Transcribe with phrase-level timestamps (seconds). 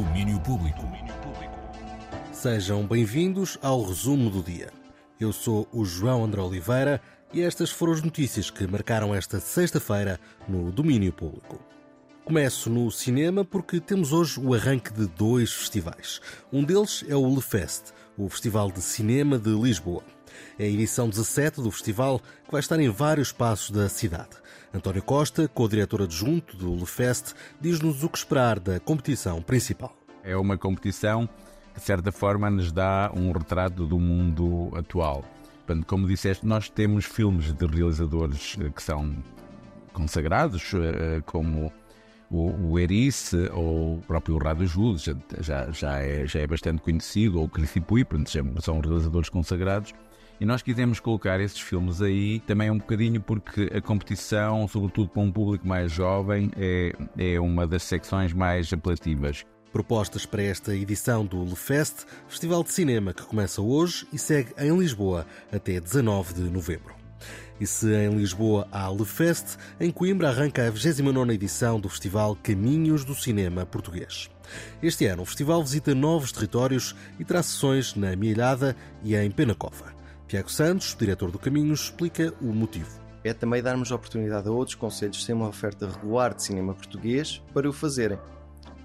[0.00, 0.80] Domínio Público.
[2.32, 4.72] Sejam bem-vindos ao resumo do dia.
[5.20, 7.02] Eu sou o João André Oliveira
[7.34, 10.18] e estas foram as notícias que marcaram esta sexta-feira
[10.48, 11.60] no Domínio Público.
[12.24, 16.18] Começo no cinema porque temos hoje o arranque de dois festivais.
[16.50, 17.92] Um deles é o LeFest,
[18.24, 20.02] o Festival de Cinema de Lisboa.
[20.58, 24.36] É a edição 17 do festival que vai estar em vários espaços da cidade.
[24.74, 29.96] António Costa, co-diretor adjunto do LeFest, diz-nos o que esperar da competição principal.
[30.22, 31.26] É uma competição
[31.72, 35.24] que, de certa forma, nos dá um retrato do mundo atual.
[35.86, 39.16] Como disseste, nós temos filmes de realizadores eh, que são
[39.92, 41.72] consagrados, eh, como
[42.30, 44.98] o, o Erice ou o próprio Rado Júlio,
[45.40, 48.06] já, já, é, já é bastante conhecido, ou o Cricipui,
[48.60, 49.92] são realizadores consagrados.
[50.40, 55.20] E nós quisemos colocar esses filmes aí também um bocadinho porque a competição, sobretudo para
[55.20, 59.44] um público mais jovem, é, é uma das secções mais apelativas.
[59.70, 64.74] Propostas para esta edição do LeFest, Festival de Cinema que começa hoje e segue em
[64.76, 66.99] Lisboa até 19 de novembro.
[67.60, 73.04] E se em Lisboa há LeFest, em Coimbra arranca a 29 edição do Festival Caminhos
[73.04, 74.30] do Cinema Português.
[74.82, 79.92] Este ano o festival visita novos territórios e terá sessões na Mielhada e em Penacova.
[80.26, 83.00] Tiago Santos, diretor do Caminhos, explica o motivo.
[83.22, 87.68] É também darmos oportunidade a outros conselhos sem uma oferta regular de cinema português para
[87.68, 88.18] o fazerem.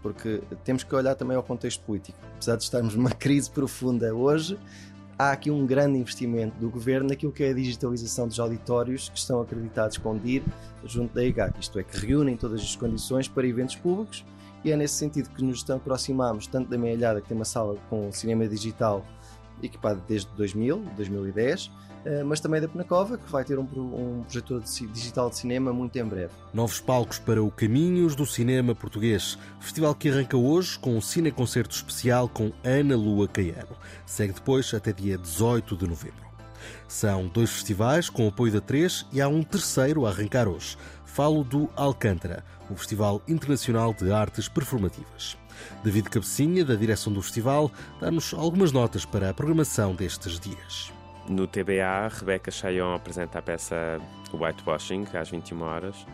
[0.00, 2.18] Porque temos que olhar também ao contexto político.
[2.36, 4.58] Apesar de estarmos numa crise profunda hoje,
[5.22, 9.18] há aqui um grande investimento do governo naquilo que é a digitalização dos auditórios que
[9.18, 10.42] estão acreditados com DIR
[10.84, 14.24] junto da EGAC, isto é, que reúnem todas as condições para eventos públicos
[14.64, 18.12] e é nesse sentido que nos aproximamos tanto da Meia que tem uma sala com
[18.12, 19.04] cinema digital
[19.66, 21.70] equipado desde 2000, 2010,
[22.04, 25.96] eh, mas também da Penacova, que vai ter um, um projetor digital de cinema muito
[25.96, 26.32] em breve.
[26.52, 31.74] Novos palcos para o Caminhos do Cinema Português, festival que arranca hoje com um cineconcerto
[31.74, 33.76] especial com Ana Lua Caiano.
[34.04, 36.31] Segue depois até dia 18 de novembro.
[36.88, 40.76] São dois festivais com apoio da Três e há um terceiro a arrancar hoje.
[41.04, 45.36] Falo do Alcântara, o Festival Internacional de Artes Performativas.
[45.84, 47.70] David Cabecinha, da direção do festival,
[48.00, 50.92] dá-nos algumas notas para a programação destes dias.
[51.28, 54.00] No TBA, Rebeca Chayon apresenta a peça
[54.32, 56.06] Whitewashing, às 21 horas.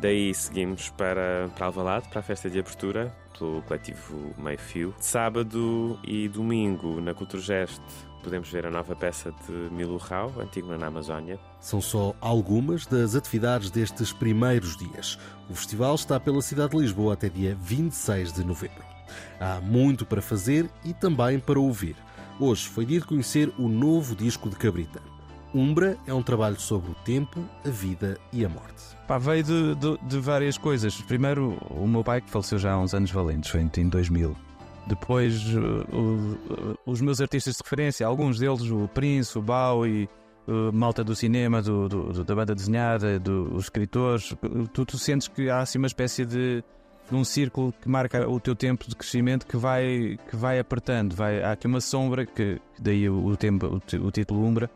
[0.00, 4.94] Daí seguimos para, para Alvalade, para a festa de abertura, pelo coletivo Meio Fio.
[4.98, 7.80] Sábado e domingo, na Culturgest,
[8.22, 11.38] podemos ver a nova peça de Milo Rau, antigo na Amazónia.
[11.60, 15.18] São só algumas das atividades destes primeiros dias.
[15.48, 18.84] O festival está pela cidade de Lisboa até dia 26 de novembro.
[19.40, 21.96] Há muito para fazer e também para ouvir.
[22.38, 25.00] Hoje foi dia de conhecer o novo disco de Cabrita.
[25.56, 28.94] Umbra é um trabalho sobre o tempo, a vida e a morte.
[29.08, 31.00] Pá, veio de, de, de, várias coisas.
[31.00, 34.36] Primeiro, o meu pai, que faleceu já há uns anos valentes, foi em 2000.
[34.86, 40.10] Depois, o, os meus artistas de referência, alguns deles, o Prince, o Bowie,
[40.46, 44.34] o malta do cinema, do, do, da banda desenhada, dos escritores,
[44.74, 46.62] tu, tu sentes que há assim uma espécie de,
[47.10, 51.14] um círculo que marca o teu tempo de crescimento que vai, que vai apertando.
[51.14, 54.70] Vai, há aqui uma sombra, que daí o, tempo, o, o título Umbra,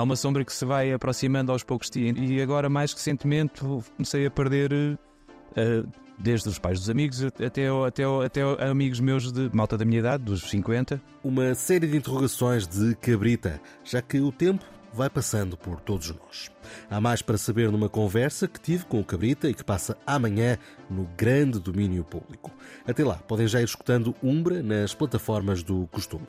[0.00, 2.16] há uma sombra que se vai aproximando aos poucos dias.
[2.18, 3.60] E agora, mais recentemente,
[3.96, 4.72] comecei a perder.
[4.72, 5.88] Uh,
[6.22, 10.22] desde os pais dos amigos até, até, até amigos meus de malta da minha idade,
[10.22, 11.00] dos 50.
[11.24, 14.62] Uma série de interrogações de cabrita, já que o tempo
[14.92, 16.50] vai passando por todos nós.
[16.90, 20.58] Há mais para saber numa conversa que tive com o Cabrita e que passa amanhã
[20.90, 22.50] no grande domínio público.
[22.86, 26.26] Até lá, podem já ir escutando Umbra nas plataformas do costume.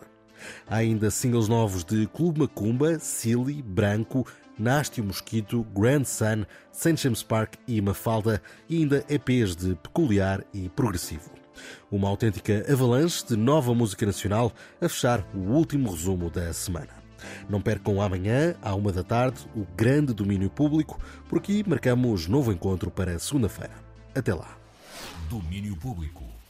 [0.68, 4.25] Há ainda singles novos de Clube Macumba, Silly, Branco,
[4.57, 6.96] Nasty Mosquito, Grand Sun, St.
[6.97, 11.31] James Park e Mafalda e ainda EPs de peculiar e progressivo.
[11.91, 17.02] Uma autêntica avalanche de nova música nacional a fechar o último resumo da semana.
[17.50, 22.52] Não percam amanhã, à uma da tarde, o grande domínio público, por aqui marcamos novo
[22.52, 23.73] encontro para segunda-feira.
[24.16, 24.58] Até lá.
[25.29, 26.41] Domínio Público.